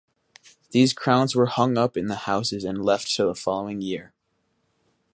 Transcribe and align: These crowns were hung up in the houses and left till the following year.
These 0.71 0.93
crowns 0.93 1.35
were 1.35 1.45
hung 1.45 1.77
up 1.77 1.95
in 1.95 2.07
the 2.07 2.15
houses 2.25 2.63
and 2.63 2.83
left 2.83 3.15
till 3.15 3.27
the 3.27 3.35
following 3.35 3.81
year. 3.81 4.13